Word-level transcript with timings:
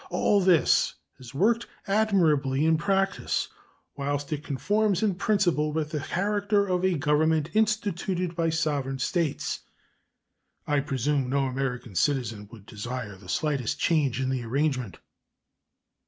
All 0.09 0.41
this 0.41 0.95
has 1.17 1.35
worked 1.35 1.67
admirably 1.85 2.65
in 2.65 2.75
practice, 2.75 3.49
whilst 3.95 4.33
it 4.33 4.43
conforms 4.43 5.03
in 5.03 5.13
principle 5.13 5.73
with 5.73 5.91
the 5.91 5.99
character 5.99 6.65
of 6.65 6.83
a 6.83 6.97
Government 6.97 7.51
instituted 7.53 8.35
by 8.35 8.49
sovereign 8.49 8.97
States. 8.97 9.59
I 10.65 10.79
presume 10.79 11.29
no 11.29 11.45
American 11.45 11.93
citizen 11.93 12.49
would 12.51 12.65
desire 12.65 13.15
the 13.15 13.29
slightest 13.29 13.79
change 13.79 14.19
in 14.19 14.29
the 14.31 14.43
arrangement. 14.43 14.97